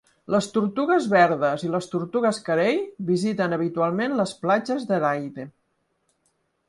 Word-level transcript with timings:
Les 0.35 0.45
tortugues 0.53 1.09
verdes 1.11 1.65
i 1.67 1.69
les 1.75 1.89
tortugues 1.91 2.39
carei 2.49 2.79
visiten 3.11 3.53
habitualment 3.59 4.17
les 4.23 4.35
platges 4.47 4.89
d'Aride. 4.93 5.47